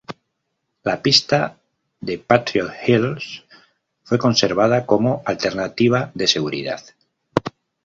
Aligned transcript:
La 0.87 0.93
pista 1.07 1.37
de 2.09 2.15
Patriot 2.17 2.73
Hills 2.87 3.45
fue 4.03 4.17
conservada 4.17 4.83
como 4.87 5.21
alternativa 5.27 6.09
de 6.15 6.25
seguridad. 6.27 6.81